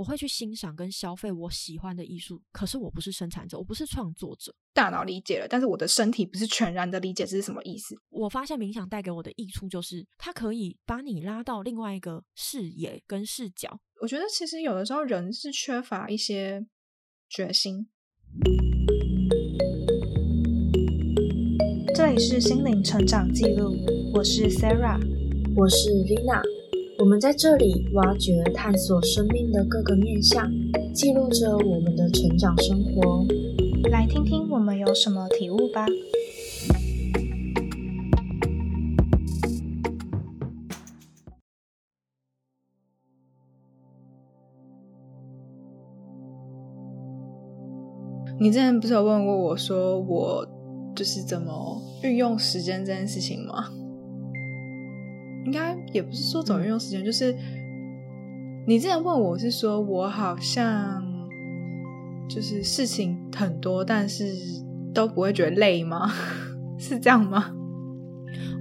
[0.00, 4.50] 我会去欣赏跟消费我喜欢的艺术，可是我不是生产者，我不是创作者。
[4.72, 7.94] 大脑理解了，但是我的身体不是全然的理解这是什么意思。
[8.08, 13.78] 我发现冥想带给我的益处就是，它可以把你拉到另外一个视野跟视角。
[14.00, 16.66] 我觉得其实有的时候人是缺乏一些
[17.28, 17.86] 决心。
[21.94, 23.76] 这里是心灵成长记录，
[24.14, 24.98] 我是 Sarah，
[25.54, 26.59] 我是 Lina。
[27.00, 30.52] 我们在这里挖掘、探索生命的各个面向，
[30.92, 33.24] 记录着我们的成长生活。
[33.90, 35.86] 来听听我们有什么体悟吧。
[48.38, 50.46] 你之前不是有问过我说，我
[50.94, 53.70] 就是怎么运用时间这件事情吗？
[55.50, 57.34] 应该也不是说怎么运用时间，就是
[58.68, 61.02] 你之前问我是说，我好像
[62.28, 64.32] 就是事情很多，但是
[64.94, 66.08] 都不会觉得累吗？
[66.78, 67.50] 是这样吗？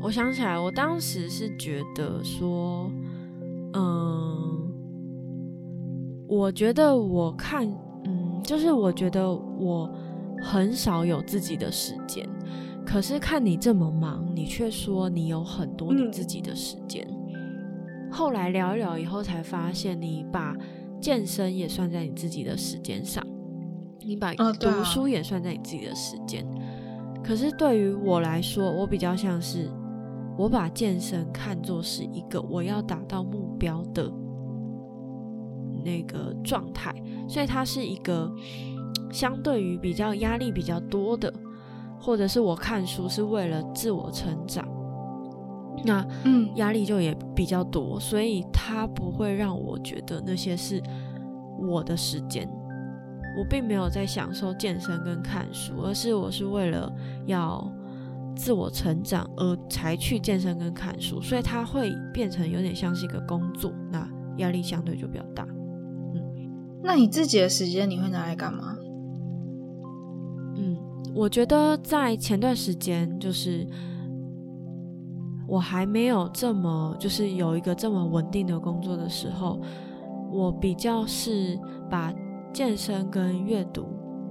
[0.02, 2.90] 我想起来，我当时是觉得说，
[3.74, 4.74] 嗯，
[6.28, 7.68] 我觉得我看，
[8.06, 9.88] 嗯，就是我觉得我
[10.42, 12.28] 很少有自己的时间。
[12.90, 17.08] 可是看你这么忙，你却说你有很多你自己的时间。
[18.12, 20.56] 后来聊一聊以后，才发现你把
[21.00, 23.24] 健身也算在你自己的时间上，
[24.00, 26.44] 你把读书也算在你自己的时间。
[27.24, 29.70] 可是对于我来说，我比较像是
[30.36, 34.12] 我把健身看作是一个我要达到目标的
[35.86, 36.92] 那个状态，
[37.28, 38.34] 所以它是一个
[39.12, 41.32] 相对于比较压力比较多的。
[42.00, 44.68] 或者是我看书是为了自我成长，
[45.84, 50.82] 那嗯压力就也比较多，所以它不会让我觉得那些是
[51.60, 52.50] 我的时间。
[53.38, 56.92] 我并没有在享受健身跟看书，而是我是为了
[57.26, 57.72] 要
[58.36, 64.06] 自我成长而才去健身跟看书，所以它会变成有点像是一个工作，那
[64.38, 65.46] 压力相对就比较大。
[66.16, 66.22] 嗯，
[66.84, 68.76] 那你自己的时间你会拿来干嘛？
[71.14, 73.68] 我觉得在前段时间，就是
[75.48, 79.60] 我还没有这么就是有一个这么稳定的工作的时候，
[80.32, 81.60] 我比较是
[81.90, 82.14] 把
[82.54, 83.88] 健身跟阅读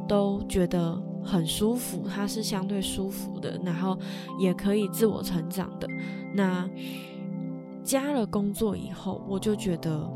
[0.06, 3.98] 都觉得很舒服，它是相对舒服的，然后
[4.38, 5.88] 也可以自我成长的。
[6.34, 6.68] 那
[7.82, 10.08] 加了工作以后，我就觉得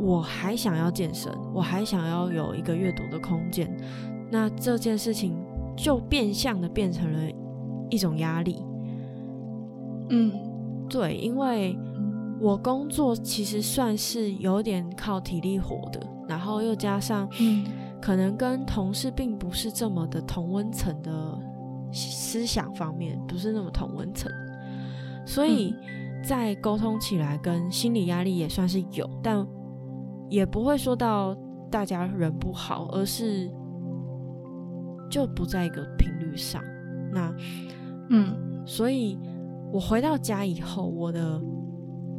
[0.00, 3.74] 我还想要健身，我还想要有一个阅读的空间。
[4.30, 5.36] 那这件事情
[5.76, 7.30] 就变相的变成了
[7.88, 8.64] 一种压力。
[10.10, 10.32] 嗯，
[10.88, 11.78] 对，因为
[12.40, 17.64] 我工作其实算是有点靠体力活的，然后又加上，嗯，
[18.00, 21.38] 可能跟同事并不是这么的同温层的
[21.92, 24.30] 思想方面不是那么同温层，
[25.24, 25.74] 所以
[26.22, 29.46] 在沟通起来跟心理压力也算是有，但
[30.28, 31.36] 也不会说到
[31.70, 33.48] 大家人不好，而是。
[35.08, 36.62] 就不在一个频率上，
[37.12, 37.34] 那，
[38.10, 38.36] 嗯，
[38.66, 39.18] 所以
[39.72, 41.40] 我回到家以后，我的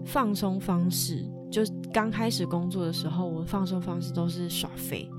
[0.06, 1.62] 放松方式，就
[1.92, 5.10] 刚开始工作的时候，我的放松方式都是耍废，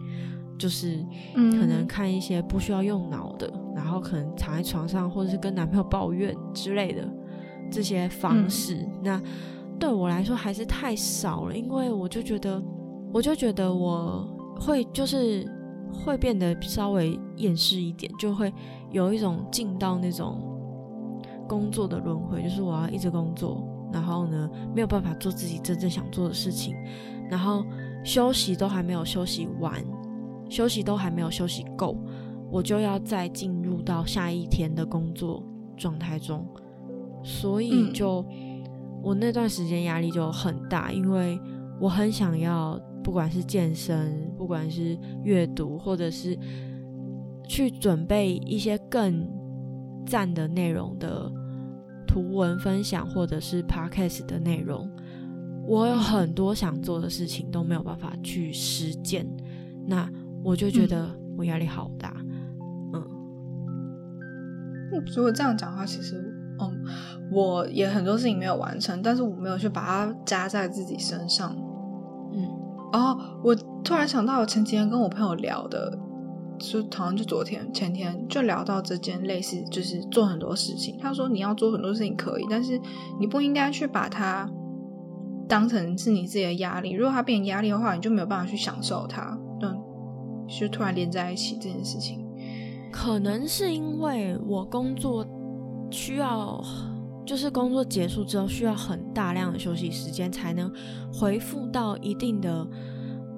[0.58, 7.06] 就是可能看一些不需要用脑的，然后可能躺在床上，或者是跟男朋友抱怨之类的
[7.70, 8.88] 这些方式。
[9.02, 9.20] 那
[9.78, 12.62] 对我来说还是太少了，因为我就觉得，
[13.12, 14.26] 我就觉得我
[14.58, 15.46] 会就是。
[15.92, 18.52] 会变得稍微厌世一点，就会
[18.90, 20.40] 有一种进到那种
[21.46, 23.62] 工作的轮回，就是我要一直工作，
[23.92, 26.74] 然后呢没有办法做自己真正想做的事情，
[27.30, 27.64] 然后
[28.04, 29.84] 休息都还没有休息完，
[30.48, 31.96] 休息都还没有休息够，
[32.50, 35.42] 我就要再进入到下一天的工作
[35.76, 36.46] 状态中，
[37.22, 38.24] 所以就
[39.02, 41.40] 我那段时间压力就很大，因为
[41.80, 42.78] 我很想要。
[43.02, 46.38] 不管是健身，不管是阅读，或者是
[47.48, 49.26] 去准备一些更
[50.06, 51.30] 赞的内容的
[52.06, 54.90] 图文分享，或者是 podcast 的内容，
[55.66, 59.26] 我有很多想做的事情都没有办法去实践，
[59.86, 60.10] 那
[60.42, 62.14] 我就觉得我压力好大。
[62.92, 63.02] 嗯，
[65.14, 66.16] 如果这样讲的话，其实，
[66.60, 66.84] 嗯，
[67.30, 71.56] 我也很多事情没有完成，但是我没有去把它加在自己身上。
[72.92, 73.54] 哦，我
[73.84, 75.98] 突然想到，我前几天跟我朋友聊的，
[76.58, 80.96] 就好像就昨天、前天就聊到这件类似，就是做很多事情。
[81.00, 82.80] 他说你要做很多事情可以，但是
[83.20, 84.50] 你不应该去把它
[85.48, 86.92] 当成是你自己的压力。
[86.92, 89.38] 如果它变成压力的话，你就没有办法去享受它。
[89.60, 89.76] 嗯，
[90.48, 92.26] 就突然连在一起这件事情，
[92.90, 95.26] 可能是因为我工作
[95.90, 96.62] 需要，
[97.28, 100.72] 就是工作结束之后需要很大量的休息时间，才能
[101.12, 102.66] 恢复到一定的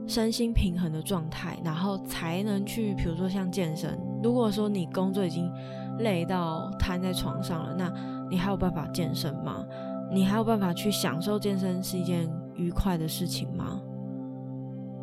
[0.07, 3.99] 身心平衡的状态，然后才能去，比如说像健身。
[4.23, 5.51] 如果说你工作已经
[5.99, 7.93] 累到瘫在床上了，那
[8.31, 9.67] 你还有办法健身吗？
[10.13, 13.81] 你还有办法去享受健身是一件愉快的事情吗？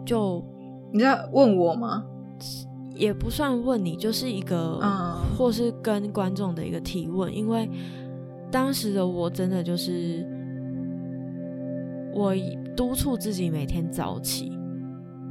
[0.05, 0.41] 就
[0.93, 2.05] 你在问我吗？
[2.95, 7.33] 也不算问你，就是一个，嗯或是跟观众的一个提问。
[7.35, 7.69] 因为
[8.51, 10.25] 当时的我真的就是，
[12.13, 12.33] 我
[12.75, 14.57] 督促自己每天早起，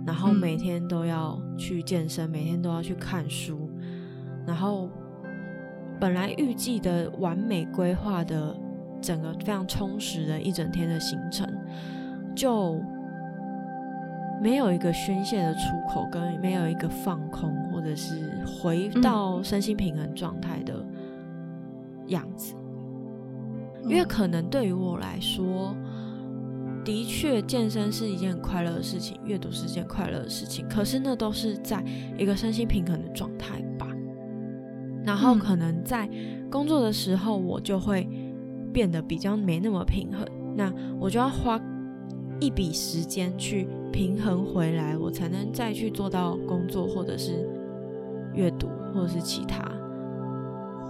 [0.07, 3.71] 然后每天都要去健身，每天都要去看书，
[4.47, 4.89] 然后
[6.01, 8.57] 本来预计的完美规划的。
[9.03, 11.47] 整个非常充实的一整天的行程，
[12.35, 12.81] 就
[14.43, 20.85] 没有一个宣泄的出口，跟没有一个放空，或者是回到身心平衡状态的
[22.07, 22.55] 样子。
[23.89, 25.75] 因为可能对于我来说，
[26.85, 30.67] 的确健身是一件很快乐的事情，阅读是件快乐的事情。
[30.69, 31.85] 可是那都是在
[32.19, 33.89] 一个身心平衡的状态吧。
[35.05, 36.09] 然后可能在
[36.51, 38.09] 工作的时候，我就会。
[38.73, 40.23] 变得比较没那么平衡，
[40.55, 41.59] 那我就要花
[42.39, 47.49] 一笔时间去平衡回来，我才能再去做到工作或者是
[48.35, 49.65] 阅读或者是其他。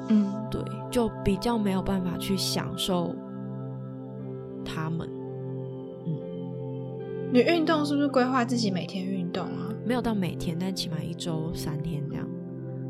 [0.08, 3.14] 嗯，对，就比较没有办法去享受
[4.64, 5.08] 他们。
[6.06, 9.74] 嗯，你运动是不是规划自己每天运动啊？
[9.84, 12.26] 没有到每天，但起码一周三天这样。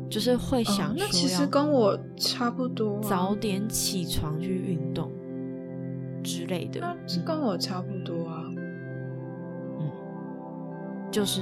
[0.09, 5.11] 就是会想说，那其实跟我差不多，早点起床去运动
[6.23, 8.41] 之类的，那是跟我差不多啊。
[9.79, 9.91] 嗯，
[11.11, 11.41] 就是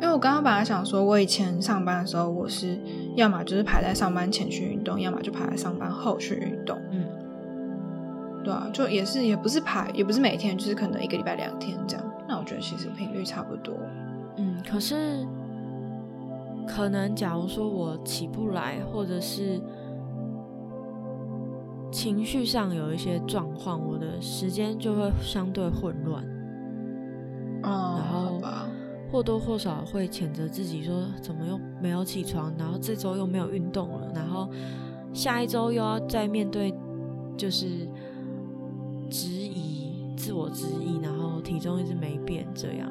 [0.00, 2.78] 因为我刚刚本来想说，我以前上班的时候，我是
[3.16, 6.78] 要么就是排在上班前去运动，要么就排在上班后去运动。
[6.90, 7.04] 嗯，
[8.42, 12.04] 对啊，就也是也不是排，也不是每天，就是可能一个礼拜两天这样。
[12.26, 13.74] 那我觉得其实频率差不多。
[14.36, 15.26] 嗯，可是。
[16.68, 19.60] 可能，假如说我起不来，或者是
[21.90, 26.22] 情绪上有一些状况，我的时间就会相对混乱。
[27.64, 28.19] 哦，然后
[29.10, 34.48] 或多或少会谴责自己，说怎么又没有起床，然后这周又没有运动了，然后
[35.12, 36.74] 下一周又要再面对，
[37.36, 37.66] 就是
[39.10, 42.88] 质疑、自我质疑，然后体重一直没变，这样。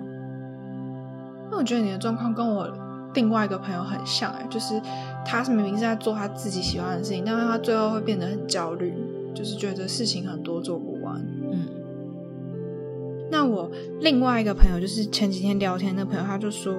[1.49, 2.69] 那我觉得你的状况跟我。
[3.15, 4.79] 另外一个朋友很像哎，就是
[5.25, 8.93] 他是明明是在做他自己喜欢的事情，但是他最后会变得很焦虑，
[9.33, 11.19] 就是觉得事情很多做不完。
[13.29, 13.69] 嗯，那我
[14.01, 16.73] 另外一个朋友就是前几天聊天的朋友，他就说，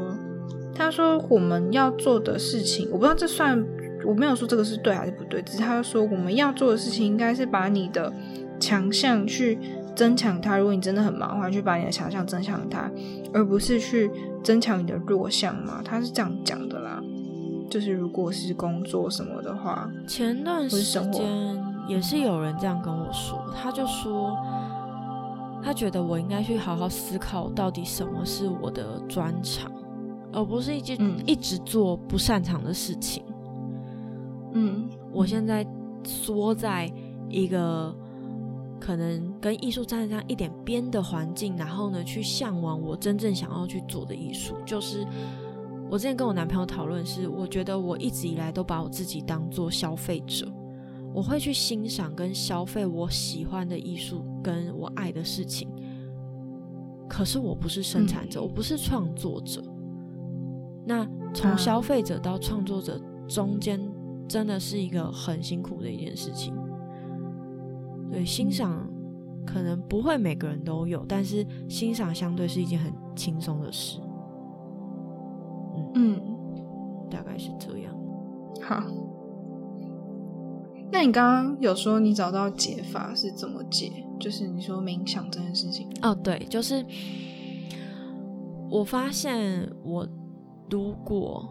[0.74, 3.64] 他说我们要做的事情，我不知道这算
[4.06, 8.12] 我没有说这个是对还是不对，只是他说我们要做的事情应该是把你的
[8.58, 9.58] 强项去。
[9.96, 12.90] 增强它，如果你真的很忙的话，去把你的强项增强它，
[13.34, 14.10] 而不是去
[14.42, 15.82] 增强你的弱项嘛？
[15.84, 17.02] 他是这样讲的啦。
[17.68, 20.80] 就是如果是工作什么的话，前段时
[21.10, 24.34] 间也是有人这样跟我说，他就说
[25.62, 29.70] 他觉得我应该去好好思考，到底什么是我的专长，
[30.32, 30.96] 而不是一直
[31.26, 33.22] 一直做不擅长的事情。
[34.52, 35.66] 嗯，我现在
[36.04, 36.92] 缩在
[37.28, 37.94] 一个。
[38.80, 44.54] 可能跟艺术沾上一点边的环境，然后呢，去向往我真正想要去做的艺术。
[44.64, 45.06] 就是
[45.90, 50.50] 我之前跟我男朋友讨论，是我觉得我一直以来都把我自己当做消费者，
[51.12, 55.68] 我会去欣赏跟消费我喜欢的艺术跟我爱的事情。
[57.08, 59.62] 可是我不是生产者，我不是创作者。
[60.86, 63.80] 那从消费者到创作者中间，
[64.28, 66.54] 真的是一个很辛苦的一件事情。
[68.10, 68.88] 对，欣赏
[69.46, 74.00] 可能不会每个人都有，但是欣赏相对是一件很轻松的事。
[75.94, 76.20] 嗯，
[77.10, 77.94] 大概是这样。
[78.62, 78.82] 好，
[80.92, 83.90] 那你刚刚有说你找到解法是怎么解？
[84.18, 85.88] 就是你说冥想这件事情。
[86.02, 86.84] 哦，对，就是
[88.68, 90.06] 我发现我
[90.70, 91.48] 如果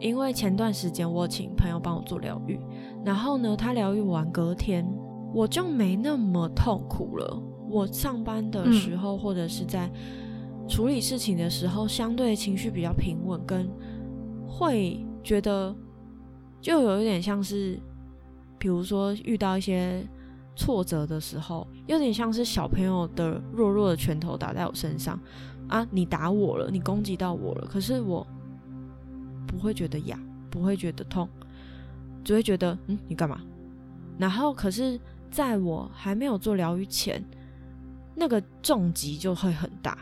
[0.00, 2.60] 因为前段时间我请朋友帮我做疗愈，
[3.04, 4.86] 然后呢，他疗愈完隔天。
[5.34, 7.42] 我就没那么痛苦了。
[7.68, 9.90] 我上班的时候，或者是在
[10.66, 13.68] 处理事情的时候，相对情绪比较平稳，跟
[14.46, 15.76] 会觉得
[16.62, 17.78] 就有一点像是，
[18.58, 20.06] 比如说遇到一些
[20.56, 25.18] 挫折的时候，有点像是小朋友的弱弱的拳头打在我身上
[25.68, 28.26] 啊，你打我了，你攻击到我了，可是我
[29.46, 31.28] 不会觉得痒，不会觉得痛，
[32.24, 33.40] 只会觉得嗯，你干嘛？
[34.18, 35.00] 然后可是
[35.30, 37.24] 在我还没有做疗愈前，
[38.14, 39.98] 那个重击就会很大，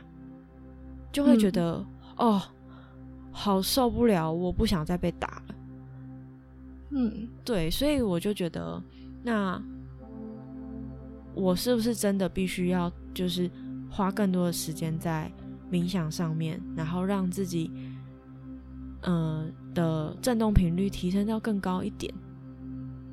[1.12, 1.84] 就会觉得
[2.16, 2.42] 哦。
[3.38, 5.54] 好受不了，我不想再被打了。
[6.90, 8.83] 嗯，对，所以我就觉得，
[9.23, 9.61] 那
[11.35, 13.50] 我是不是真的必须要就是
[13.90, 15.31] 花更多的时间在
[15.71, 17.71] 冥想上面，然后让自己，
[19.02, 22.12] 嗯的振动频率提升到更高一点，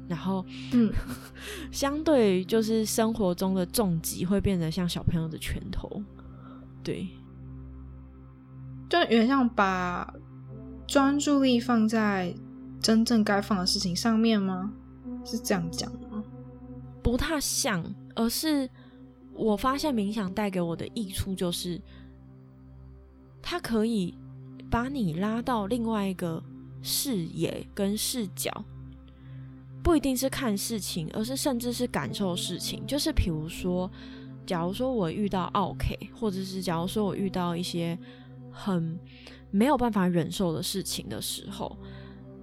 [0.08, 0.92] 然后，嗯，
[1.72, 6.01] 相对就是生活中的重疾会变得像小朋友的拳头，
[6.84, 7.08] 对。
[8.89, 10.13] 就有点像把
[10.86, 12.32] 专注力放在
[12.83, 14.71] 真正该放的事情上面吗？
[15.25, 16.23] 是这样讲吗？
[17.01, 18.69] 不太像，而是
[19.33, 21.81] 我发现冥想带给我的益处就是，
[23.41, 24.13] 它可以
[24.69, 26.43] 把你拉到另外一个
[26.81, 28.51] 视野跟视角，
[29.81, 32.85] 不一定是看事情，而是甚至是感受事情。
[32.85, 33.89] 就是比如说，
[34.45, 37.97] 假如说我遇到 OK，或者是假如说我遇到一些。
[38.55, 38.99] 很
[39.49, 41.75] 没有办法忍受的事情的时候，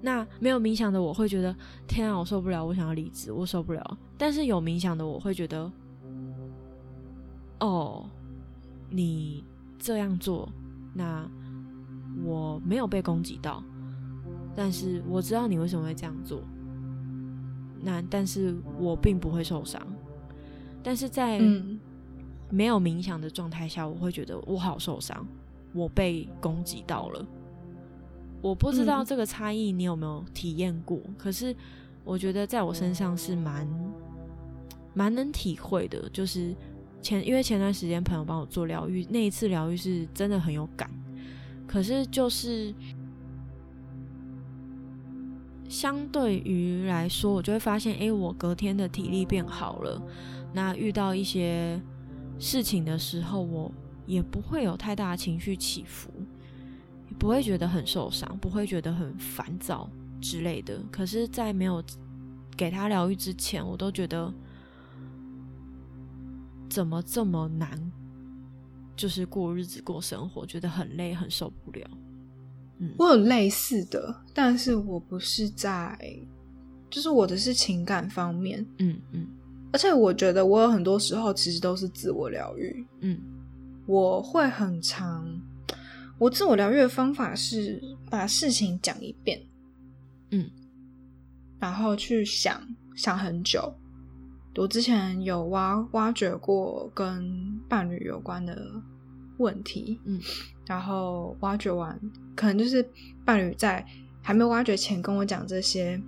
[0.02, 1.54] 那没有冥想的我会觉得
[1.86, 3.98] 天啊，我受不了，我想要离职，我受不了。
[4.16, 5.70] 但是有冥想的我会觉得，
[7.60, 8.08] 哦，
[8.88, 9.44] 你
[9.78, 10.48] 这样做，
[10.94, 11.28] 那
[12.24, 13.62] 我没有被攻击到，
[14.56, 16.42] 但是我知道你为什么会这样做。
[17.82, 19.80] 那但是我并不会受伤，
[20.82, 21.40] 但是在
[22.50, 25.26] 没有冥想的状态下，我会觉得我好受伤。
[25.72, 27.24] 我被攻击到了，
[28.40, 30.98] 我不知道这个差异你有没有体验过？
[31.18, 31.54] 可是
[32.04, 33.68] 我觉得在我身上是蛮
[34.94, 36.08] 蛮能体会的。
[36.10, 36.54] 就是
[37.02, 40.90] 前因为前段时间朋友帮我做疗愈，那一次疗愈是真的很有感。
[41.66, 42.74] 可是就是
[45.68, 50.02] 相对于来说，我就会发现，哎，我隔天的体力变好了。
[50.52, 51.80] 那遇到一些
[52.38, 53.72] 事情的时候，我。
[54.06, 56.10] 也不会有太大的情绪起伏，
[57.10, 59.90] 也不会觉得很受伤，不会觉得很烦躁
[60.20, 60.80] 之类的。
[60.90, 61.84] 可是，在没有
[62.56, 64.32] 给他疗愈之前，我都觉得
[66.68, 67.92] 怎么这么难，
[68.96, 71.86] 就是过日子、过生活，觉得很累、很受不了。
[72.78, 75.98] 嗯，我有类似的，但是我不是在，
[76.88, 78.64] 就是我的是情感方面。
[78.78, 79.26] 嗯嗯，
[79.72, 82.86] 而且我觉得我有很多时候其实都是自我疗愈。
[83.00, 83.20] 嗯。
[83.86, 85.26] 我会很长，
[86.20, 89.40] 我自我疗愈的方法是把事情讲一遍，
[90.30, 90.50] 嗯，
[91.58, 92.60] 然后去想
[92.94, 93.74] 想很久。
[94.56, 98.54] 我之前有挖挖掘过跟伴侣有关的
[99.38, 100.20] 问题，嗯，
[100.68, 101.98] 然后挖掘完，
[102.36, 102.86] 可能就是
[103.24, 103.82] 伴侣在
[104.20, 105.98] 还没挖掘前跟我讲这些，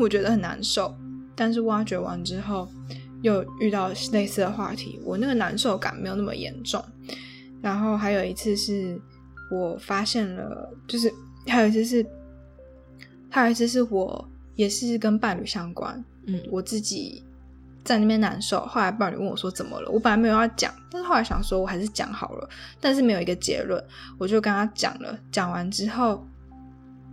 [0.00, 0.96] 我觉得很难受，
[1.34, 2.68] 但是挖掘完之后。
[3.22, 6.82] 又遇到类似的话题，我那个难受感没有那么严重。
[7.62, 9.00] 然后还有一次是
[9.50, 11.12] 我发现了，就是
[11.46, 12.06] 还有一次是，
[13.30, 17.22] 还有一次是我也是跟伴侣相关，嗯，我自己
[17.84, 18.60] 在那边难受。
[18.66, 22.48] 后来伴侣问我说怎么了，我本来没有要讲，但是后来想说我还是讲好了，
[22.80, 23.82] 但是没有一个结论，
[24.18, 25.18] 我就跟他讲了。
[25.30, 26.26] 讲完之后，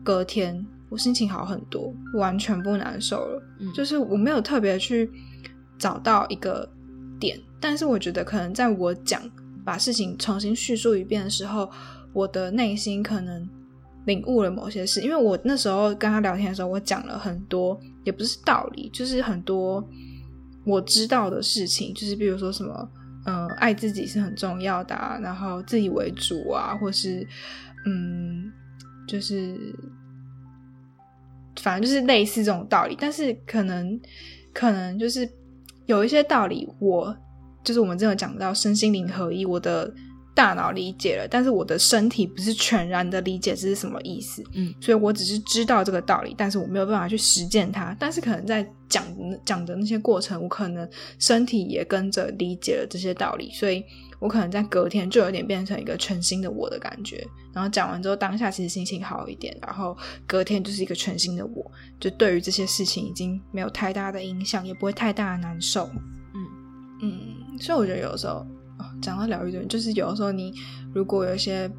[0.04, 3.44] 隔天我心情好很多，完全不难受了。
[3.60, 5.10] 嗯，就是我没有特别去。
[5.80, 6.68] 找到一个
[7.20, 9.22] 点，但是我觉得可能在我讲
[9.68, 11.70] 把事情重新叙述一遍的时候，
[12.14, 13.46] 我的内心可能
[14.06, 15.02] 领悟了某些事。
[15.02, 19.86] 因为我那时候跟他聊天的时候，我讲了很多，也不是道理，就是很多
[20.66, 22.90] 我知道的事情，就是比如说什么，
[23.26, 27.28] 嗯，爱自己是很重要的，然后自己为主啊，或是
[27.86, 28.50] 嗯，
[29.06, 29.76] 就是
[31.60, 34.00] 反正就是类似这种道理，但是可能
[34.54, 35.30] 可能就是。
[35.88, 37.16] 有一些道理，我
[37.68, 39.94] 就是我们真的讲到身心灵合一，我的
[40.34, 44.42] 大脑理解了，但是我的身体不是全然的理解这是什么意思。
[44.54, 47.94] 嗯，所以我只是知道这个道理，但是我没有办法去实践它。
[48.00, 49.04] 但是可能在讲
[49.44, 53.84] 讲的那些过程，我可能身体也跟着理解了这些道理，所以
[54.20, 57.28] 我可能在隔天就有点变成一个全新的我的感觉。
[57.54, 61.70] 然后讲完之后，当下其实心情好一点，然后隔天就是一个全新的我，
[62.00, 65.90] 就对于这些事情已经没有太大的影响，也不会太大的难受。
[66.34, 66.46] 嗯
[67.00, 67.12] 嗯，
[67.60, 68.46] 所以我觉得有的时候，
[69.02, 70.54] 讲到疗愈的人，就是有的时候你
[70.94, 71.70] 如果有一些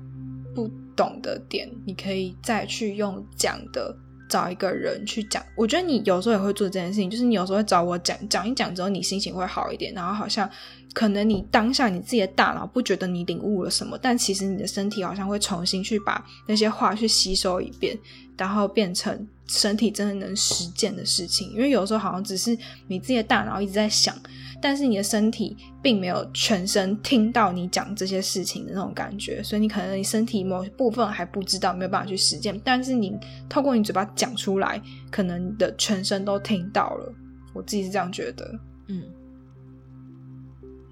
[0.55, 3.95] 不懂的点，你可以再去用讲的
[4.29, 5.43] 找一个人去讲。
[5.57, 10.49] 我觉得你有时候也会做这件事情，就是你有时候会找我讲讲一讲之后，你心情会好一点，然后好像
[10.93, 17.97] 可能你当下你自己的大脑不觉得你领悟了什么，但其实你的身体好像会重新去把那些话去吸收一遍，
[18.37, 21.51] 然后变成身体真的能实践的事情。
[21.53, 22.59] 因为有时候好像只是
[22.89, 24.15] 你自己的大脑一直在想。
[24.61, 32.61] 但是你的身体并没有全身听到你讲这些事情的那种感觉，所以你可能你身体某部分还不知道，没有办法去实践。
[32.65, 33.17] 但是你
[33.49, 37.15] 透过你嘴巴讲出来，可能你的全身都听到了。
[37.55, 39.03] 我自己是这样觉得，嗯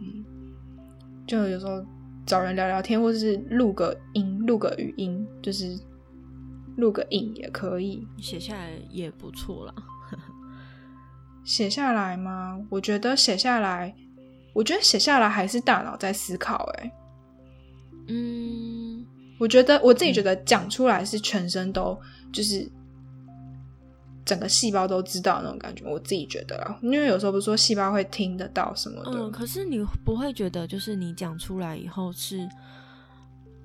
[0.00, 0.24] 嗯，
[1.26, 1.84] 就有时候
[2.24, 5.78] 找人聊聊天，或者是录个音、录个语音，就是
[6.76, 9.74] 录个影也可以，写下来也不错啦。
[11.46, 12.60] 写下来吗？
[12.68, 13.94] 我觉得写下来，
[14.52, 16.68] 我觉得写下来还是大脑在思考。
[16.78, 16.92] 哎，
[18.08, 19.06] 嗯，
[19.38, 21.96] 我觉得我自己觉得讲出来是全身都
[22.32, 22.68] 就是
[24.24, 25.84] 整个细胞都知道那种感觉。
[25.86, 29.12] 我自己觉得啊，因为有时候不是说细胞会听得到什么的。
[29.12, 32.48] 嗯，可是你不会觉得就是你讲出来以后是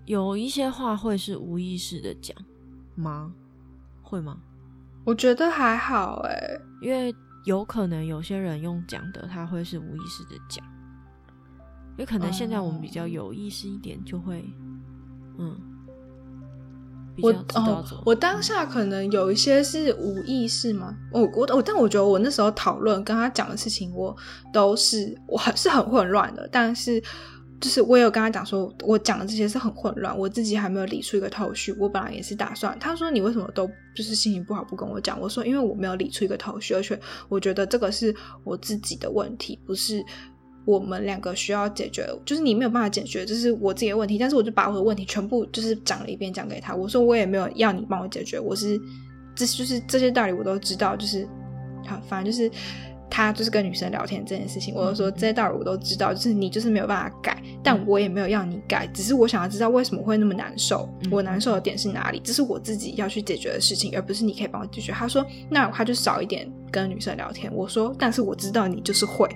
[0.05, 2.37] 有一些话会是无意识的讲
[2.93, 3.33] 吗？
[4.03, 4.37] 会吗？
[5.03, 7.11] 我觉得还好哎，因为。
[7.43, 10.63] 有可能有些人用讲的，他会是无意识的讲，
[11.97, 14.43] 有可能现在我们比较有意识一点，就会，
[15.37, 15.55] 嗯，
[17.21, 20.95] 我哦，我当下可能有一些是无意识吗？
[21.11, 24.15] 我我我，但我觉得我那时候讨论跟他讲的事情，我
[24.53, 27.01] 都是我很是很混乱的，但是。
[27.61, 31.71] 就是我有跟他讲说，我讲的这些是很混乱，我自己还没有理出一个头绪。
[31.73, 35.21] 我本来也是打算，他说你为什么都就是心情不好不跟我讲？
[35.21, 36.99] 我说因为我没有理出一个头绪，而且
[37.29, 38.13] 我觉得这个是
[38.43, 40.03] 我自己的问题，不是
[40.65, 42.03] 我们两个需要解决。
[42.25, 44.17] 就是你没有办法解决，这是我自己的问题。
[44.17, 46.73] 但是我就把我的问题全部就是讲了一遍，讲给他。
[46.73, 48.81] 我说我也没有要你帮我解决，我是
[49.35, 51.27] 这就是这些道理我都知道，就是
[51.85, 52.49] 好，反正就是。
[53.11, 64.93] 他就是跟女生聊天这件事情，我就说这些道理我都知道，就是你就是没有办法改，但我也没有要你改，只是我想要知道为什么会那么难受，我难受的点是哪里，这是我自己要去解决的事情，而不是你可以帮我解决。
[64.93, 67.53] 他说那他就少一点跟女生聊天。
[67.53, 69.27] 我说但是我知道你就是会，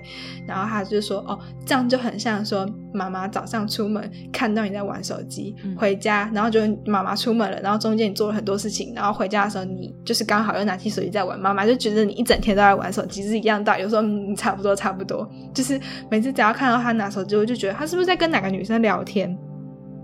[0.48, 13.65] 然后他就说哦这样就很像说妈妈早上出门看到你在玩手机，回家然后就妈妈出门了，然后中间你做了很多事情，然后回家的时候你就是刚好又拿起手机在玩，妈妈就觉得你一整天都在玩手机是一样。
[13.78, 19.36] 有时候你差不多差不多，就是每次只要看到他拿手机，我就觉得他是不是在跟哪个女生聊天。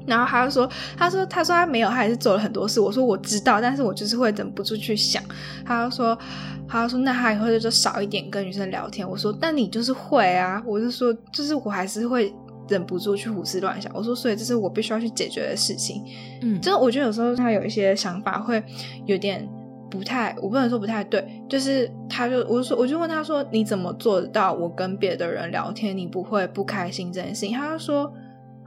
[0.05, 5.23] 然后他就说：“他说他说他没有，他还是做了很多事。”我说：“我知道，但是我就是会忍不住去想。”
[5.65, 6.19] 他就说
[6.67, 12.35] ：“他说那他以后就少一点跟女生聊天。”我说：“但你就是会啊。”我就说：“就是我还是会
[12.69, 16.03] 忍不住去胡思乱想。”我说：“所以这是我必须要去解决的事情。”
[16.43, 18.61] 嗯，就是我觉得有时候他有一些想法会
[19.07, 19.49] 有点。
[19.93, 24.51] 不太，我不能说不太对，就是他就我就说，我就问他说，你怎么做到？
[24.55, 27.53] 我跟别的人聊天，你不会不开心这件事情？
[27.55, 28.11] 他就说，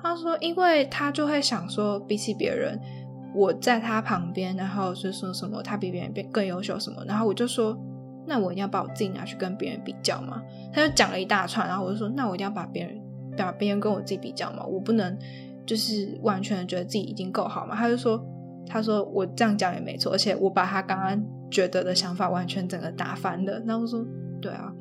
[0.03, 2.79] 他说，因为他就会想说，比起别人，
[3.33, 7.75] 我在他旁边，然后就说什么他比别人更更优秀什么，然后我就说，
[8.27, 10.43] 那我一定要把我自己拿去跟别人比较嘛？
[10.71, 13.01] 他就讲了一大串，然后我就说，那我一定要把别人
[13.35, 14.63] 把别人跟我自己比较嘛？
[14.63, 15.17] 我不能
[15.65, 17.75] 就是完全觉得自己已经够好嘛？
[17.75, 18.23] 他就说。
[18.67, 23.61] 他说我这样讲也没错，而且我把他刚刚觉得的想法完全整个打翻了。
[23.65, 24.05] 然后我说
[24.41, 24.71] 对啊，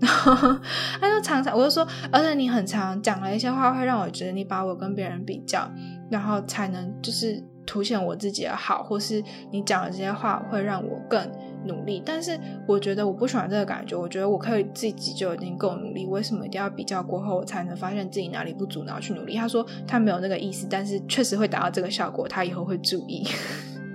[0.00, 0.58] 然后
[1.00, 5.70] 他就常常我就说，而且你很常讲了一些话，会让我觉得你把我跟别人比较，
[6.10, 11.20] 然后才能就是凸显我自己的好，或是你讲的这些话会让我更。
[11.64, 13.96] 努力，但是我觉得我不喜欢这个感觉。
[13.96, 19.34] 我觉得我可以自己就已经够努力，为什么一定要比较过后我才能发现自己哪里不足，然后去努力？
[19.36, 23.26] 他说他没有那个意思，但是确实会达到这个效果，他以后会注意。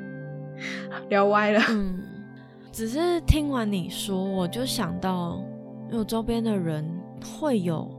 [1.10, 2.02] 聊歪了，嗯，
[2.72, 5.44] 只是听完你说，我就想到，
[5.92, 6.86] 因为周边的人
[7.40, 7.90] 会有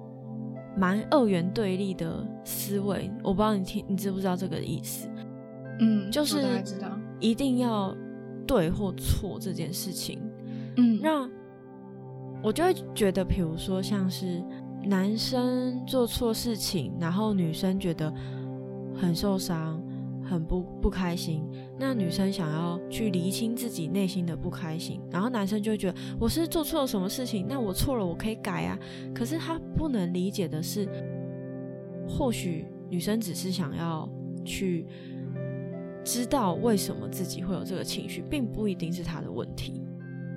[0.76, 5.08] 蛮二元对立的思维，我不知道你听你知不知道这个意思？
[5.80, 7.94] 嗯，就是知道一定要。
[8.46, 10.18] 对或错这件事情，
[10.76, 11.28] 嗯，那
[12.42, 14.42] 我就会觉得，比如说像是
[14.84, 18.12] 男生做错事情，然后女生觉得
[18.94, 19.82] 很受伤、
[20.22, 21.42] 很不不开心，
[21.78, 28.78] 那女生想要去厘清自己内心的不开心，然后男生就会觉得我是做错了什么事情，那我错了，我可以改啊。
[29.14, 30.88] 可是他不能理解的是，
[32.08, 34.08] 或许女生只是想要
[34.44, 34.86] 去。
[36.04, 39.82] 知道为什么自己会有这个情绪，并不一定是他的问题。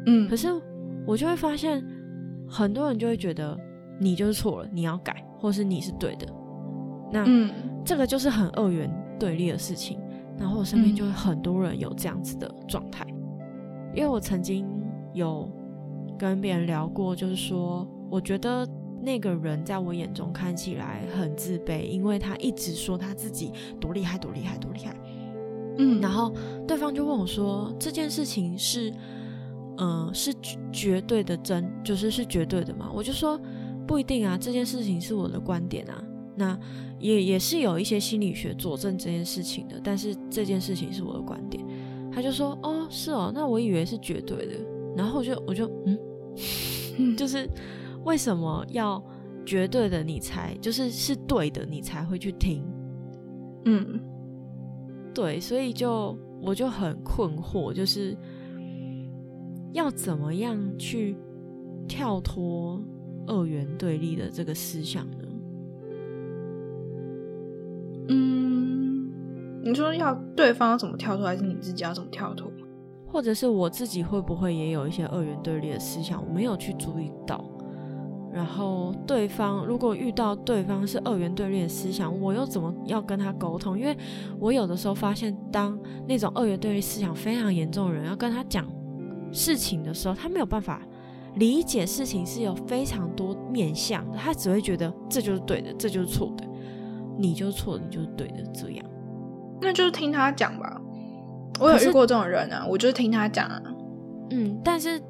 [0.05, 0.47] 嗯，可是
[1.05, 1.85] 我就会发现，
[2.47, 3.59] 很多人就会觉得
[3.99, 6.25] 你就是错了，你要改，或是你是对的。
[7.11, 7.25] 那
[7.85, 9.99] 这个就是很二元对立的事情。
[10.39, 13.03] 然后我身边就会很多人有这样子的状态，
[13.95, 14.67] 因为我曾经
[15.11, 15.51] 有
[16.15, 18.63] 跟别人聊过，就是说，我觉得
[19.01, 24.95] 那个人在我眼中看起来很自卑，因为他一直说他自己多厉害，多厉害，多厉害。
[25.79, 26.33] 嗯，然后
[26.67, 28.91] 对方就问我说：“这件事情是，
[29.77, 30.33] 嗯，是
[30.71, 33.39] 绝对的真，就是是绝对的吗？”我就说
[33.87, 36.03] ：“不一定啊，这件事情是我的观点啊。
[36.35, 36.59] 那
[36.99, 41.63] 也也是有一些心理学佐证这件事情的，但是这件事情是我的观点。”
[42.11, 44.53] 他就说：“哦，是哦，那我以为是绝对的。”
[44.97, 47.47] 然后我就我就嗯， 就是
[48.03, 49.03] 为什么要
[49.45, 52.65] 绝对的你才就是是对的你才会去听？
[53.65, 53.99] 嗯。
[55.17, 58.15] 对，所以就我就很困惑，就是
[59.73, 61.17] 要怎么样去
[61.87, 62.79] 跳脱
[63.25, 65.17] 二元对立的这个思想呢？
[68.09, 69.09] 嗯，
[69.63, 72.51] 你说要对方要怎么跳脱，还是你自己要怎么跳脱？
[73.07, 77.43] 或者是我自己会不会也有一些二元对立的思想，我没有去注意到？
[78.31, 83.79] 然后对方如果遇到对方是二元对立的思想，我又怎么要跟他沟通？
[83.79, 83.97] 因为
[84.39, 88.67] 我有的时候发现，当那种二元对立思想非常严重的人要跟他讲
[89.31, 90.81] 事情的时候，他没有办法
[91.35, 96.43] 理解事情是有非常多面向的，他只会觉得这就是对的，这就是错的，
[97.17, 98.85] 你就是错的，你就是对的，这样。
[99.59, 100.79] 那就是听他讲吧。
[101.59, 103.63] 我有遇过这种人啊，我就是听他讲啊。
[104.29, 105.01] 嗯，但是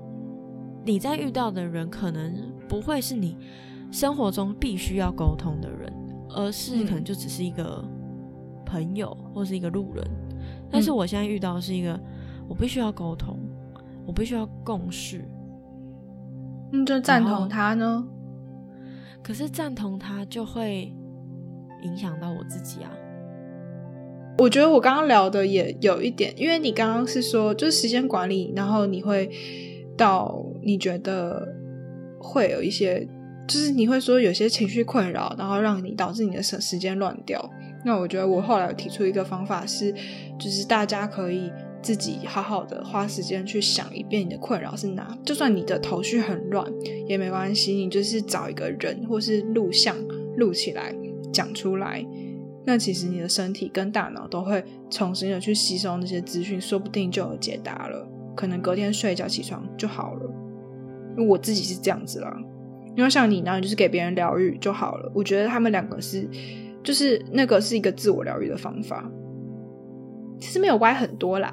[0.86, 2.56] 你在遇到的人可能。
[2.68, 3.38] 不会是你
[3.92, 5.92] 生活中必须要沟通的人，
[6.30, 7.84] 而是可能就只是一个
[8.66, 10.06] 朋友或是一个路人。
[10.70, 11.98] 但是我现在遇到是一个，
[12.48, 13.40] 我必须要沟通，
[14.06, 15.24] 我必须要共事。
[16.74, 18.06] 嗯就赞同他呢？
[19.24, 20.94] 可是赞同他就会
[21.84, 22.92] 影响到我自己啊。
[24.38, 29.32] 我觉得我刚刚聊的也有一点，因为你刚刚是说就是时间管理，然后你会
[29.96, 31.56] 到你觉得。
[32.28, 33.08] 会有一些，
[33.48, 37.50] 就是你会说有些情绪困扰，然后让你导致你的时时间乱掉。
[37.86, 39.94] 那我觉得我后来有提出一个方法是，
[40.38, 41.50] 就是大家可以
[41.82, 46.66] 自己好好的花时间去想一遍你的困扰是哪，就算你的头绪很乱
[47.08, 49.96] 也没关系，你就是找一个人或是录像
[50.36, 50.94] 录起来
[51.32, 52.06] 讲出来。
[52.66, 58.06] 那其实你的身体跟大脑都会重新的去吸收那些资讯，说不定就有解答了。
[58.36, 60.30] 可能隔天睡一觉起床就好了。
[61.18, 62.38] 因为我自己是这样子啦，
[62.96, 65.12] 因为像你呢，就是给别人疗愈就好了。
[65.16, 66.30] 我觉得他们两个是，
[66.84, 69.04] 就是那个是一个自我疗愈的方法，
[70.40, 71.52] 其实没有歪很多啦。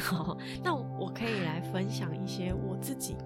[0.00, 3.16] 好， 那我可以来分享一些我自己，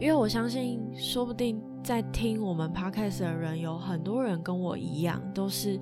[0.00, 5.80] 因为我相信，说不定在听我们 podcast 的人有很多人跟我一样，都是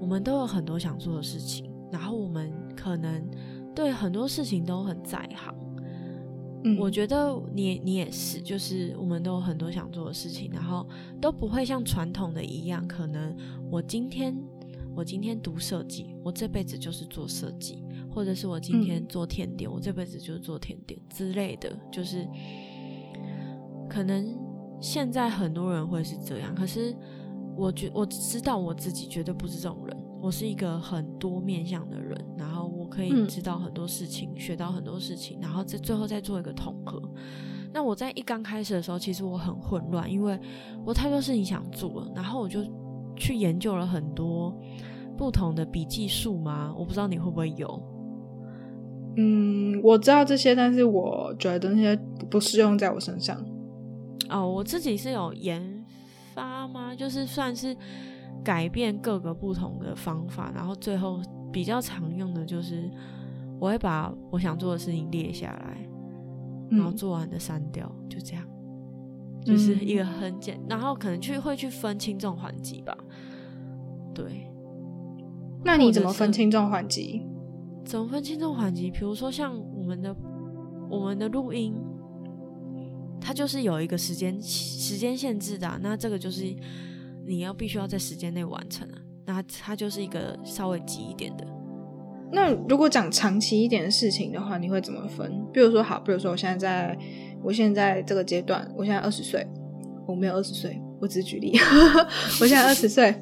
[0.00, 3.24] 我们都有很多想做的事情，然后我们可能
[3.76, 5.54] 对很多事情都很在行。
[6.78, 10.86] 我觉得你你也是，就是我们都有很多想做的事情，然后
[11.20, 13.34] 都不会像传统的一样，可能
[13.70, 14.36] 我今天
[14.94, 22.28] 我今天读设计，我这辈子就是做设计，或者是我今天做甜点，我这辈子就是做甜点之类的，就是
[23.88, 24.36] 可能
[24.80, 26.94] 现在很多人会是这样，可是
[27.56, 32.19] 我觉我知道我自己绝对不是这种人，我是一个很多面向的人。
[32.90, 37.00] 可以知道很多事情，学到很多事情，然后在最后再做一个统合。
[37.72, 40.38] 那我在一刚开始的时候，其实我很混乱，因为
[40.84, 42.64] 我太多事情想做了，然后我就
[43.16, 44.52] 去研究了很多
[45.16, 46.74] 不同的笔记术嘛。
[46.76, 47.80] 我不知道你会不会有？
[49.16, 51.96] 嗯，我知道这些，但是我觉得那些
[52.28, 53.40] 不适用在我身上。
[54.28, 55.84] 哦，我自己是有研
[56.34, 56.92] 发吗？
[56.94, 57.76] 就是算是
[58.42, 61.22] 改变各个不同的方法，然后最后。
[61.52, 62.90] 比较常用的就是，
[63.58, 65.76] 我会把我想做的事情列下来，
[66.70, 68.46] 然后做完的删掉，就这样，
[69.44, 72.96] 就是一个很简，然后可能去会去分轻重缓急吧。
[74.14, 74.46] 对，
[75.64, 77.22] 那你怎么分轻重缓急？
[77.84, 78.90] 怎么分轻重缓急？
[78.90, 80.14] 比如说像我们的
[80.88, 81.74] 我们的录音，
[83.20, 86.44] 它就是有一个时间时间限制的，那这个就是
[87.26, 88.98] 你要必须要在时间内完成啊。
[89.32, 91.46] 那它就是一个稍微急一点的。
[92.32, 95.32] 那如果讲长期一点的事情的话，你会怎么分？
[95.52, 96.98] 比如说，好，比如说我现在在，
[97.42, 99.46] 我现在这个阶段，我现在二十岁，
[100.06, 101.56] 我没有二十岁，我只举例。
[102.40, 103.14] 我现在二十岁，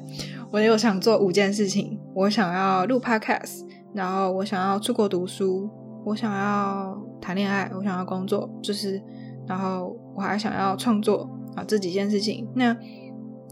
[0.51, 5.69] 我有想做五件事情，我想要录 podcast，然后我想要出国读书，
[6.05, 8.99] 我想要谈恋爱，我想要工作，就是，
[9.47, 12.75] 然后我还想要创作啊，这几件事情，那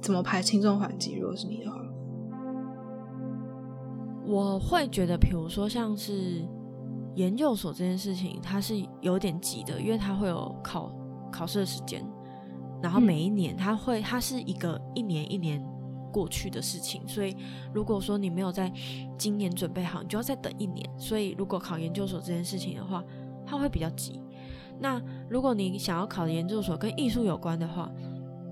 [0.02, 1.16] 怎么排轻重缓急？
[1.16, 1.77] 如果是你的话？
[4.28, 6.46] 我会觉得，比如说像是
[7.16, 10.92] 研究所这件事情，它是有点急的，因为它会有考
[11.32, 12.06] 考试的时间，
[12.84, 15.66] 然后每一年它会，它是一个一年一年
[16.12, 17.36] 过去的事情，所以
[17.74, 18.70] 如果说你没有在
[19.18, 20.86] 今年准备好，你就要再等一年。
[20.98, 23.02] 所以如果考研究所这件事情的话，
[23.46, 24.22] 它会比较急。
[24.78, 27.90] 那如果你想要考研究所跟艺术有关的话，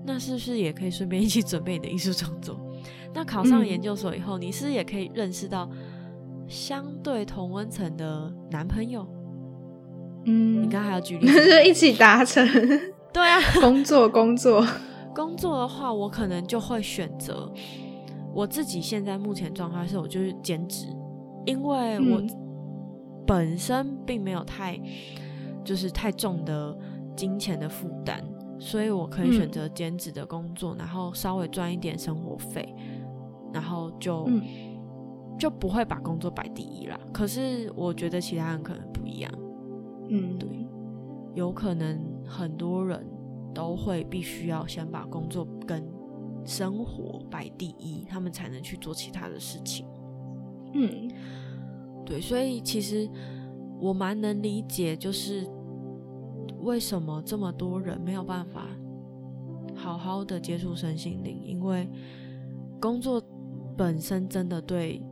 [0.06, 2.58] 那是不是也可以顺便一起准备你的艺术创作？
[3.16, 5.68] 那考上研究所以后，你是也可以认识到？
[6.48, 9.04] 相对同温层的男朋友，
[10.26, 12.46] 嗯，你刚还要举例， 就一起达成，
[13.12, 14.64] 对啊， 工作工作。
[15.12, 17.52] 工作的话，我可能就会选择
[18.32, 20.86] 我自己现在目前状况是，我就是兼职，
[21.46, 22.22] 因为我
[23.26, 24.80] 本身并没有太
[25.64, 26.78] 就是太重的
[27.16, 28.22] 金钱的负担，
[28.60, 32.72] 所以我可以选择兼职的工作，然后稍微赚一点生活费，
[33.56, 34.28] 然后就。
[35.38, 36.98] 就不会把工作摆第一啦。
[37.12, 39.30] 可是我觉得其他人可能不一样，
[40.08, 40.48] 嗯，对，
[41.34, 43.06] 有可能很多人
[43.52, 45.86] 都会必须要先把工作跟
[46.46, 49.86] 生活摆第一，他们才能去做其他的事情。
[50.72, 51.06] 嗯，
[52.06, 53.06] 对，所以其实
[53.78, 55.46] 我蛮能理解，就是
[56.62, 58.68] 为什么这么多人没有办法
[59.74, 61.86] 好好的接触身心灵，因为
[62.80, 63.22] 工作
[63.76, 65.02] 本身真的对。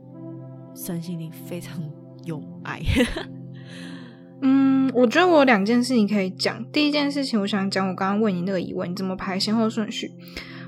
[0.77, 1.81] 身心灵非常
[2.25, 2.81] 有爱。
[4.43, 6.69] 嗯，我觉得我两件事情可以讲。
[6.69, 10.11] 第一件事情，我想讲我刚刚问你那个疑问，你怎么排先后顺序？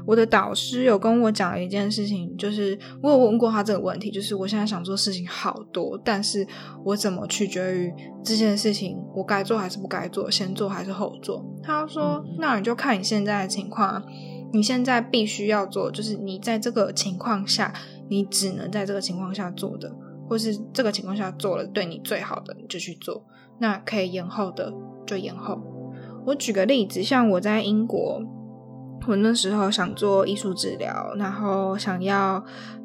[0.05, 6.47] 我的导师有跟我讲了一件事情，就是我有问过他这个问题，就是我现在想做事情好多，但是
[6.85, 11.45] 我怎么取决于这件事情我该做还是不该做，先做还是后做？
[11.61, 14.01] 他说：“那你就看你现在的情况，
[14.51, 17.73] 你现在必须要做，就是你在这个情况下。”
[18.09, 19.93] 你只能在这个情况下做的，
[20.29, 23.21] 或是这个情况下做了对你最好的，你就去做。
[23.59, 24.73] 那可以延后的
[25.05, 25.61] 就延后。
[26.25, 28.21] 我举个例子，像我在英国，
[29.09, 32.41] 我那时候想做艺术治疗，然后想要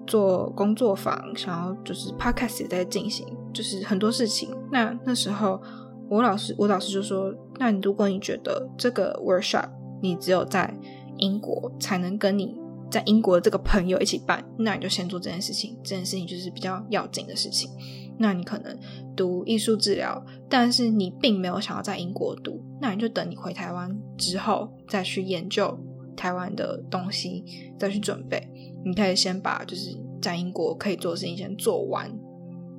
[0.09, 4.51] 做工作坊，想要就是 podcast 也在进行，就是很多事情。
[4.73, 5.63] 那那时候
[6.11, 9.69] 我老师，我老师就说：“那你如果你觉得这个 workshop
[10.01, 10.75] 你只有在
[11.23, 12.55] 英国才能跟你。”
[12.93, 15.75] 在英国的这个朋友一起办，那你就先做这件事情。
[15.83, 17.71] 这件事情就是比较要紧的事情。
[18.19, 18.79] 那你可能
[19.17, 25.75] 读艺术治疗，但是你并没有想要在英国读，那你就等你回台湾之后再去研究
[26.15, 27.43] 台湾的东西，
[27.79, 28.47] 再去准备。
[28.85, 32.13] 你可以先把就是在英国可以做的事情先做完，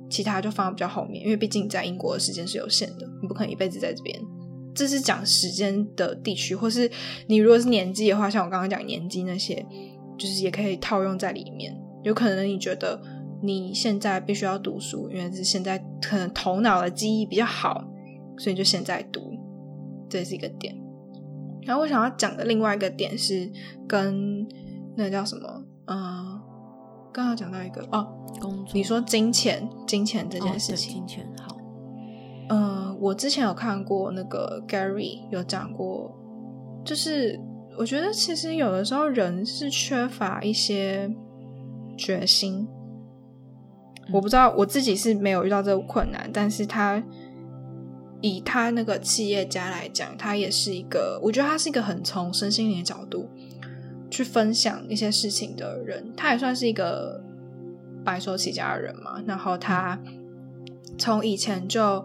[0.08, 4.16] 其他就放到比较后面，因为毕竟在英国的时间是有限的，你不可能一辈子在这边。
[4.74, 6.90] 这是讲时间的地区，或是
[7.28, 9.64] 你如果是年纪的话，像我刚刚讲年纪那些。
[10.16, 13.02] 就是也可以套用在里面，有可能你觉得
[13.42, 17.84] 你现在必须要读书，因为是现在可能头脑的记忆比较好，
[18.38, 19.36] 所以就现在读，
[20.08, 20.72] 这是一个点。
[21.62, 23.50] 然后我想要讲的另外一个点是
[23.88, 24.46] 跟
[24.96, 25.64] 那叫什么？
[25.86, 26.40] 嗯，
[27.12, 28.06] 刚刚讲到一个哦，
[28.40, 28.70] 工作。
[28.72, 31.53] 你说金钱，金钱这件事情，金钱好。
[32.48, 36.14] 嗯，我之前有看过那个 Gary 有讲过，
[36.84, 37.40] 就是。
[37.76, 41.12] 我觉得其实有的时候人是缺乏一些
[41.96, 42.68] 决心。
[44.12, 47.02] 我不知道我自己是没有遇到这个困难，但是他
[48.20, 53.28] 以他那个企业家来讲，他也是一个，我觉得他是一个很从身心灵的角度
[54.08, 56.12] 去分享一些事情的人。
[56.16, 57.20] 他也算是一个
[58.04, 59.20] 白手起家的人嘛。
[59.26, 59.98] 然后他
[60.96, 62.04] 从以前就。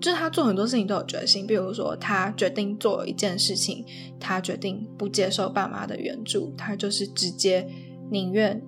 [0.00, 3.84] 就是他做很多事情都有决心，比如说他决定做一件事情，
[4.18, 7.68] 他决定不接受爸妈的援助，他就是直接
[8.10, 8.60] 宁愿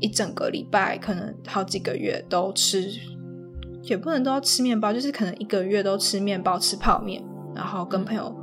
[0.00, 2.90] 一整个礼拜，可能好几个月都吃，
[3.84, 8.34] 也不能都要吃面包，就是可能一个月都吃面包、吃泡面，然后跟朋友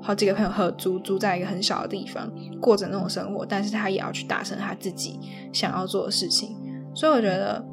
[0.00, 5.18] 好几个朋友合租，租在一个很小的地方，过着那种生活，但是他也要去达成他自己
[5.52, 6.56] 想要做的事情，
[6.94, 7.64] 所以我觉得。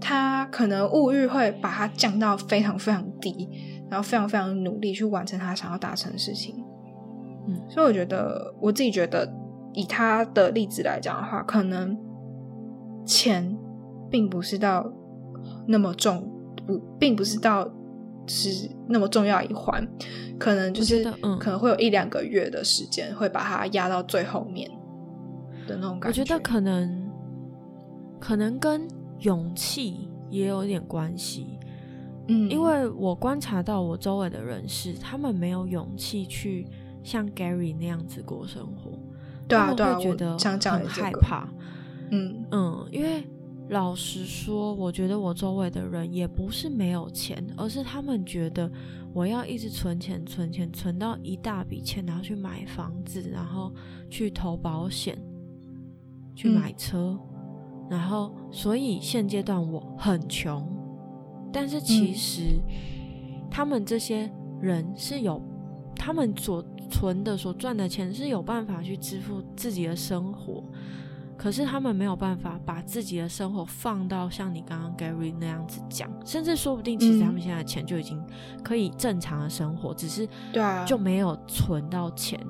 [0.00, 3.48] 他可能物欲会把它降到非常非常低，
[3.90, 6.62] 然后非常非常努力去完成他想要达成的事情。
[7.48, 9.32] 嗯，所以我觉得我自己觉得，
[9.72, 11.96] 以他的例子来讲的话，可能
[13.04, 13.56] 钱
[14.10, 14.92] 并不是到
[15.66, 16.30] 那么重，
[16.66, 17.68] 不，并不是到
[18.26, 19.86] 是那么重要一环，
[20.38, 21.04] 可能就是
[21.40, 24.68] 可能会有一两个月的时间会把它压到最后面
[25.66, 26.20] 的那种感觉。
[26.20, 27.10] 我觉得可能
[28.20, 28.86] 可能跟。
[29.20, 31.58] 勇气也有点关系，
[32.28, 36.66] 嗯，因为我观察到我周围的人是，他们没有勇气去
[37.02, 38.98] 像 Gary 那样子过生活，
[39.48, 41.48] 对啊，对啊，会觉得很害怕，
[42.10, 42.44] 嗯。
[42.50, 43.24] 嗯，因为
[43.68, 48.70] 老实说，我觉得我周围的人也不是没有钱，而是他们觉得
[49.12, 53.72] 我要一直存钱、存钱，存到一大笔钱，然后去买房子，然后
[54.08, 55.18] 去投保险，
[56.34, 57.18] 去买车，
[57.88, 60.66] 然后所以现阶段我很穷，
[61.52, 62.60] 但是其实
[63.50, 65.40] 他们这些人是有
[65.94, 70.62] 他们所存的、所赚的钱是有办法去支付自己的生活。
[71.38, 78.18] 可是他们没有办法把自己的生活放到像你刚刚 Gary 那样子讲，甚至说不定其实他们现在的钱就已经
[78.64, 80.82] 可以正常的生活，只是对啊。
[80.86, 82.40] 就没有存到钱。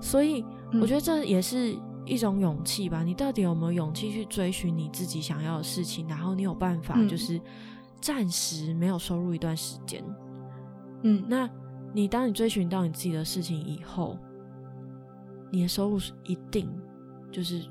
[0.00, 0.44] 所以
[0.80, 3.02] 我觉得这也是一种勇气吧。
[3.02, 6.08] 你到底有没有勇气去追寻你自己想要的事情？
[6.08, 7.40] 然后你有办法就是
[8.00, 10.04] 暂时没有收入一段时间。
[11.02, 11.48] 嗯，那
[11.92, 14.18] 你当你追寻到你自己的事情以后，
[15.50, 16.68] 你的收入是一定
[17.30, 17.62] 就是。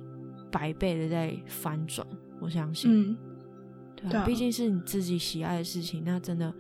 [0.54, 2.08] 百倍的在翻转，
[2.40, 3.18] 我相信，嗯，
[3.96, 6.54] 对啊，毕竟是你自己喜爱的事情，那真的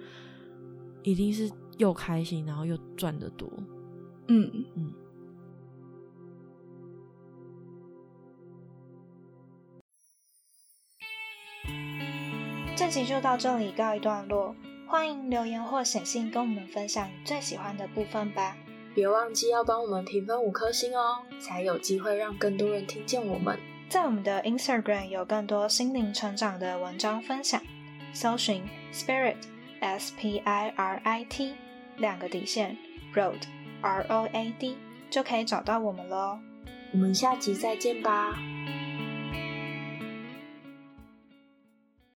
[1.04, 3.48] 一定是又开心，然后又赚得多，
[4.30, 4.92] 嗯嗯。
[12.76, 14.56] 这集就到这里告一段落，
[14.88, 18.58] 欢迎留言或写信跟我们分享你最喜欢的部分吧，
[18.96, 23.60] 别忘记要帮我们评分五颗星哦，才有机会让更多人听见我们。
[23.90, 27.62] 在我们的 Instagram 有更多心灵成长的文章分享，
[28.12, 29.38] 搜寻 Spirit
[29.80, 31.54] S P I R I T
[31.98, 32.76] 两个底线
[33.14, 33.44] Road
[33.82, 34.78] R O A D
[35.12, 36.40] 就可以找到我们喽。
[36.92, 38.36] 我们下集再见吧。